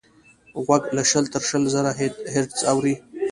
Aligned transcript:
غوږ 0.65 0.83
له 0.95 1.03
شل 1.09 1.25
تر 1.33 1.43
شل 1.49 1.63
زره 1.73 1.91
هیرټز 2.33 2.61
اوري. 2.71 2.95